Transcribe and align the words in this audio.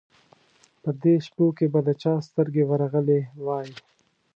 په 0.81 0.89
دې 1.01 1.15
شپو 1.25 1.45
کې 1.57 1.65
به 1.73 1.79
د 1.87 1.89
چا 2.01 2.13
سترګه 2.27 2.61
ورغلې 2.69 3.21
وای. 3.45 3.69